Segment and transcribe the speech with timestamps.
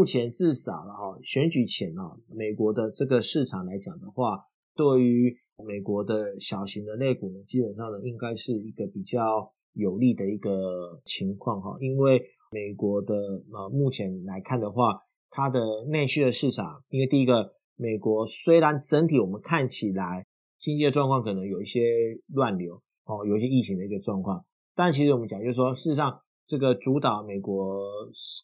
[0.00, 13.14] 目前至少了哈，选举前哦，美国的这个市场来讲的话，对于美国的小型的类股呢，基本上呢，应该是一个比较有利的一个情况哈，因为美国的
[13.52, 15.60] 呃目前来看的话，它的
[15.90, 20.24] 内需的市场，因为第一个，美国虽然整体我们看起来
[20.56, 21.82] 经济的状况可能有一些
[22.28, 27.84] 乱流哦，有一些疫情的一个状况，但其实我们讲就是说，事实上这个主导美国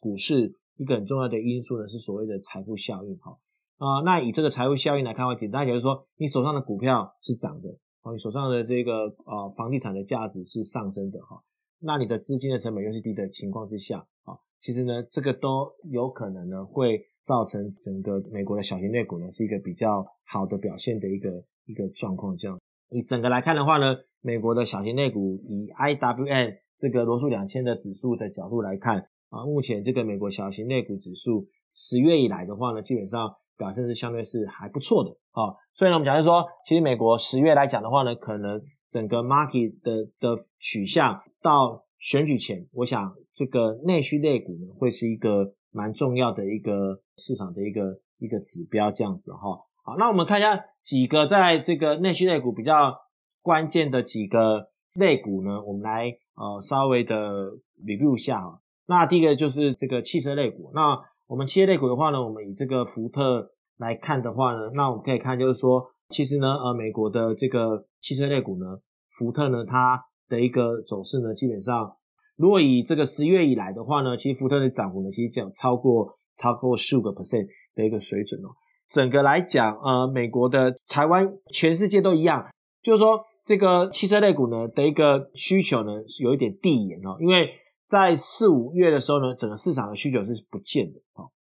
[0.03, 0.55] 股市。
[0.77, 3.39] 一个很重要的因素呢，是所谓的财富效应哈
[3.79, 7.69] 啊，那以这个财富效应来看的话，简单讲就是说，你手上的股票是涨的，
[8.03, 11.43] 哦，你手上的这个呃房地产的价值是上升的哈，
[11.81, 22.37] 那你的资金的成本又是低的情况之下啊，其实呢，这个都有可能呢会造成整个美国的小型类股呢是一个比较好的表现的一个一个状况。
[22.37, 22.59] 这样，
[22.91, 29.09] 以整个来看的话呢，美国的小型类股以 IWM 这个罗素两千的指数的角度来看。
[29.29, 35.57] 啊，目前这个美国小型类股指数十月以来的话呢，基本上表现是相对是还不错的啊。
[35.75, 49.59] 所以呢，我们讲就是说，其实美国十月来讲的话呢，可能整个 market 的的取向到选举前，我想这个内需类股呢，会是一个蛮重要的一个市场的一个一个指标这样子哈。
[49.83, 52.97] 好，那我们看一下几个在这个内需类股比较
[53.43, 57.53] 关键的几个类股呢，我们来呃稍微的
[57.85, 58.61] review 一下哈。
[58.87, 60.71] 那第一个就是这个汽车类股。
[60.75, 68.79] 那我们汽车类股的话呢，我们以这个福特来看的话呢，那我们可以看就是说，其实呢，呃，美国的这个汽车类股呢，
[69.11, 71.97] 福特呢，它的一个走势呢，基本上，
[72.37, 78.55] 如果以这个十月以来的话呢，其实福特的涨幅呢，其实讲超过超过十五个 percent 的一个水准哦。
[78.89, 82.47] 整个来讲，呃，美国的台湾全世界都一样，
[82.83, 87.51] 就是说这个汽车类股呢的一个需求呢，有一点递延哦，因为。
[87.89, 91.01] 在四五月的时候呢，整个市场的需求是不见的，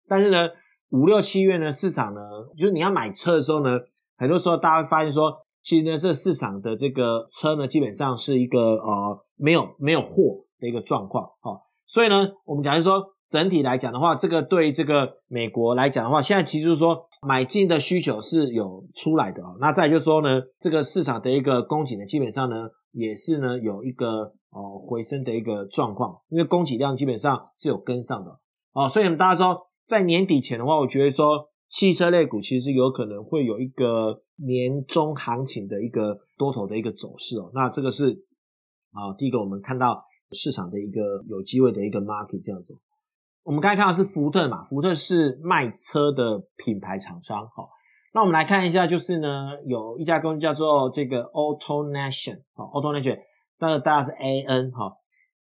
[0.08, 0.48] 但是呢，
[0.90, 2.20] 五六七月呢，市场呢，
[2.58, 3.78] 就是你要买车的时候呢，
[4.16, 11.30] 很多时候大家会发现说，其实呢，这市场的这个车呢，基本上是一个呃没有没有货的一个状况，
[11.86, 24.34] 所以呢，我们假如说，整体来讲的话，这个对这个美国来讲的话，现在其实就是说买进的需求是有出来的，那再就是说呢，这个市场的一个供给呢，基本上呢，也是呢有一个。
[24.52, 28.38] 哦，回升的一个状况，因为供给量基本上是有跟上的
[28.74, 37.50] 哦，所以我们大家说，在年底前的话，我觉得说汽车类股其实有可能会有一个年终行情的一个多头的一个走势哦。
[37.54, 38.26] 那这个是
[38.92, 42.78] 啊，第一个我们看到市场的一个有机会的一个 market 这样子。
[43.44, 47.66] 我们刚才看到是福特嘛，福特是卖车的品牌厂商哈。
[48.12, 53.18] 那我们来看一下，就是呢，有一家公司叫做这个 AutoNation 啊，AutoNation。
[53.62, 54.96] 那个大家是 AN 哈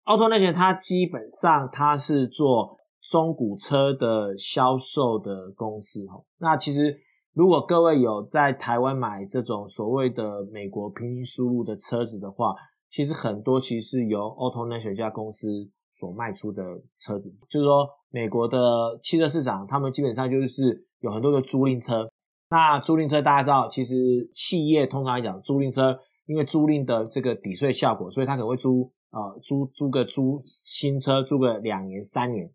[0.04, 2.76] ，AutoNation 它基本上它是做
[3.10, 6.22] 中古车的销售的公司哈。
[6.38, 7.00] 那其实
[7.32, 12.54] 如果各位有在台湾买这种所谓的美国平行输入的车子的话，
[12.92, 15.48] 其实很多其实是由 AutoNation 这家公司
[15.96, 16.62] 所卖出的
[17.00, 17.34] 车子。
[17.50, 22.08] 就是说，美国的汽车市场，他们基本上就是有很多的租赁车。
[22.50, 25.98] 那租赁车大家知道，其实企业通常来讲，租赁车。
[26.26, 32.50] 因为租赁的这个抵税效果，所以他可能会租呃租租个租新车租个两年三年，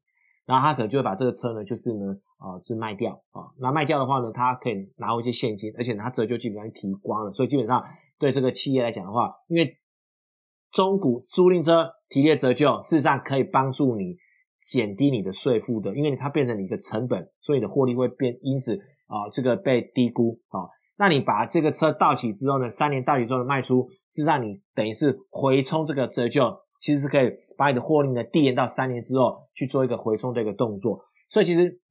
[0.45, 2.05] 然后他可能就会把这个车呢就是呢
[2.39, 7.83] 呃就卖掉啊，那卖掉的话呢，他可以拿回一些现金，而且他折旧基本上提光了，所以基本上
[8.19, 9.77] 对这个企业来讲的话，因为
[10.71, 14.17] 中古租赁车提列折旧，事实上可以帮助你
[14.57, 18.75] 减低你的税负的，因为它变成你的成本，所以你的获利会变，因此
[19.07, 20.67] 啊、呃、这个被低估啊。
[21.01, 30.99] 那你把这个车到期之后呢，三年到期之后卖出，是让你等于是回冲这个折旧，其实是可以把你的获利呢递延到三年之后去做一个回冲的一个动作。
[31.27, 31.81] 所以其实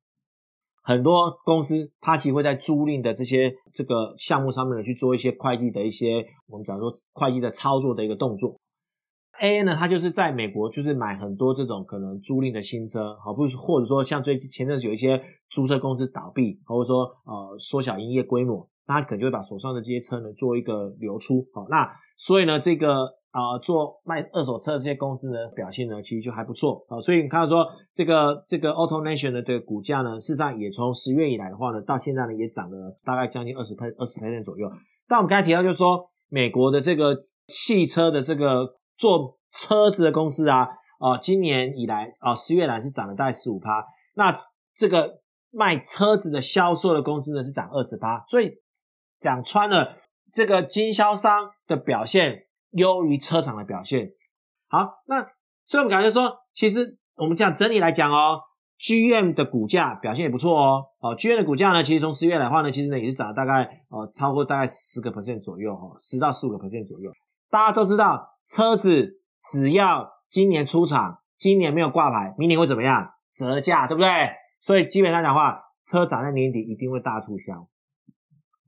[0.81, 8.61] 很多公司它其实会在租赁的这些这个项目上面呢去做一些会计的一些我们讲说会计的操作的一个动作。
[9.41, 18.71] AN 呢，它就是在美国就是买很多这种可能租赁的新车，好，不是或者说像最近前阵子有一些租车公司倒闭，或者说呃缩小营业规模。
[18.91, 34.69] 他可能就会把手上的这些车呢做一个流出，好，那所以呢，这个啊、做卖二手车的这些公司呢表现呢其实就还不错，啊，所以你看到说这个这个 AutoNation 的这个股价呢，事实上也从十月以来的话呢，到现在呢也涨了大概将近二十倍二十 percent 左右。
[35.07, 37.17] 但我们刚才提到就是说，美国的这个
[37.47, 43.85] 汽车的这个做车子的公司啊，啊、今年以来啊十月来是涨了大概十五趴，
[44.15, 44.37] 那
[44.75, 45.21] 这个
[45.53, 48.51] 卖车子的销售的公司呢是涨二十趴，所以。
[49.21, 49.99] 讲穿了，
[50.33, 54.11] 这个经销商的表现优于车厂的表现。
[54.69, 55.23] 好，那
[55.65, 58.41] 所以我们感觉说，其实我们讲整体来讲哦
[58.81, 60.87] ，GM 的股价表现也不错哦。
[61.01, 67.11] 哦，GM 的股价呢，其实从十月来的话呢，其实呢也是涨了大概哦超过大概十个 percent 左右哈，十到十五个 percent 左右。
[67.51, 73.11] 大家都知道，车子只要今年出厂，今年没有挂牌，明年会怎么样？
[73.35, 74.09] 折价，对不对？
[74.61, 77.67] 所以基本上讲的话，车厂在年底一定会大促销。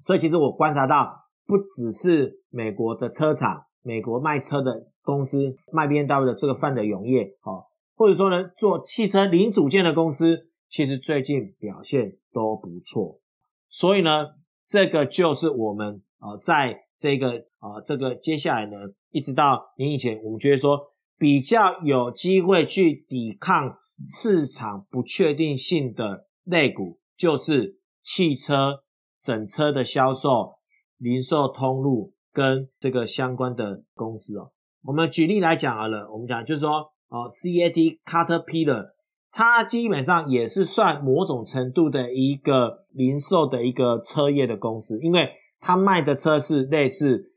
[0.05, 1.15] 所以其实我观察到，
[1.47, 7.67] 不只是美国的车厂，美国卖车的公司，卖 BMW 的这个泛德永业，哦。
[7.95, 13.21] 或者说呢，做汽车零组件的公司，其实最近表现都不错。
[13.69, 14.31] 所以呢，
[14.67, 18.73] 这个就是我们呃，在这个呃，这个接下来呢，
[19.11, 20.81] 一直到年以前，我们觉得说
[21.17, 28.83] 比较有机会去抵抗市场不确定性的类股，就是汽车
[29.23, 30.55] 整车的销售、
[30.99, 34.51] 零售通路跟这个相关的公司哦。
[34.83, 36.91] 我们举例来讲好了，我们讲就是说。
[37.15, 38.87] 哦，CAT Caterpillar，
[39.31, 45.31] 它基本上也是算某种程度的一个零售的一个车业的公司，因为
[45.61, 47.35] 它卖的车是类似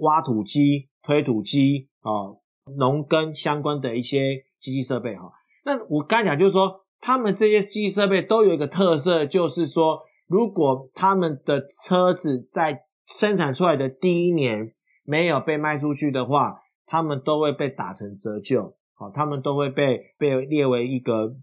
[0.00, 2.42] 挖土机、推土机、哦，
[2.76, 5.32] 农耕相关的一些机器设备哈。
[5.64, 14.74] 那我刚才讲就是说，他们这些机器设备都有一个特色，就是说，如果他们的车子在生产出来的第一年
[15.04, 18.76] 没有被卖出去的话，他们都会被打成折旧。
[18.94, 21.36] 好，他们都会被被列为一个，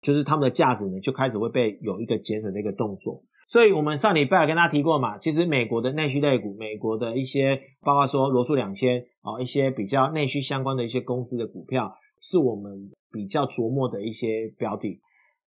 [0.00, 3.22] 就是他们的价值呢，就开始会被有一个减损的一个动作。
[3.48, 15.00] 所以，我们上礼拜跟大家提过嘛，其实美国的内需类股，美国的一些，包括说罗素两千啊，一些比较内需相关的一些公司的股票，是我们比较琢磨的一些标的。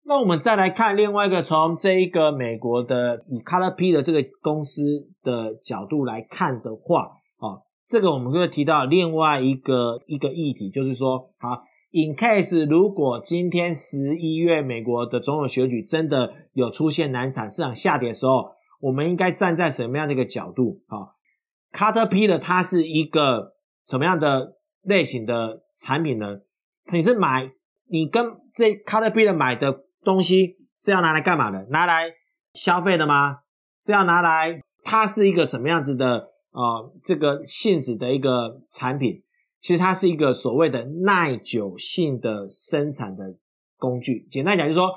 [0.05, 4.81] 那我们再来看另外一个，从这一个美国的以 Carter P 的这个公司
[5.21, 7.19] 的角度来看的话。
[7.85, 20.81] 这个我们会提到另外一个一个议题，就是说，好，in case 如果今天十一月美国的总统选举真的有出现难产、市场下跌的时候，我们应该站在什么样的一个角度？
[20.87, 21.15] 好
[21.73, 23.53] ，Carter P 的它是一个
[23.83, 26.39] 什么样的类型的产品呢？
[26.91, 27.51] 你是买
[27.89, 31.65] 你跟这 Carter P 的买的东西是要拿来干嘛的？
[31.71, 32.11] 拿来
[32.53, 33.39] 消费的吗？
[33.79, 34.61] 是要拿来？
[34.83, 36.29] 它是一个什么样子的？
[36.51, 39.23] 啊、呃，这个性质的一个产品，
[39.59, 43.37] 其实它是一个所谓的耐久性的生产的
[43.77, 44.27] 工具。
[44.29, 44.91] 简单讲，就是说，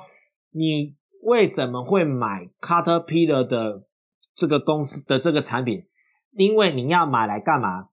[0.51, 3.87] 你为什么会买 Caterpillar 的
[4.35, 5.87] 这个公司的这个产品？
[6.33, 7.89] 因为你要买来干嘛？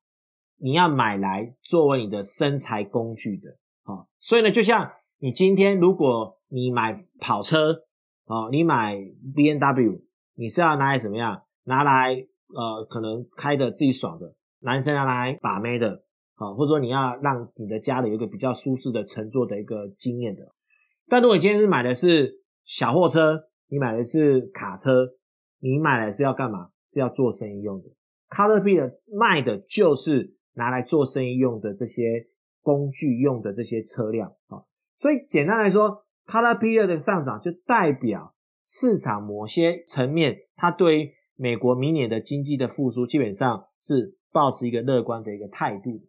[0.58, 3.52] 你要买来作为你的生财工具的。
[3.84, 7.72] 啊、哦，所以呢，就像你今天如果你买跑车，
[8.26, 8.96] 哦，你买
[9.34, 10.02] BMW，
[10.34, 11.42] 你是要拿来怎么样？
[11.64, 12.28] 拿来。
[12.56, 16.04] 呃，可能开的自己爽的，男生要来把妹的，
[16.34, 20.54] 啊，或者说你要让你的家里有一个比较舒适的乘坐的一个经验的。
[21.08, 25.04] 但如果你今天是买的是小货车，你买的是卡车，
[25.58, 26.68] 你买来是要干嘛？
[26.86, 27.88] 是要做生意用的。
[28.28, 32.28] Caterpillar 卖的就是拿来做生意用的这些
[32.62, 34.62] 工具用的这些车辆啊。
[34.94, 38.34] 所以简单来说 Caliper 的上涨就代表
[38.64, 46.02] 市场某些层面，它对于美国明年的经济的复苏，基本上是保持一个乐观的一个态度。